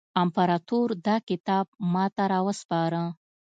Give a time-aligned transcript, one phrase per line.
[0.21, 3.03] امپراطور دا کتاب ماته را وسپاره.